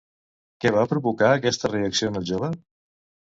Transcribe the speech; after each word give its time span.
Què 0.63 0.71
va 0.77 0.85
provocar 0.93 1.29
aquesta 1.33 1.71
reacció 1.75 2.11
en 2.13 2.19
el 2.23 2.27
jove? 2.31 2.51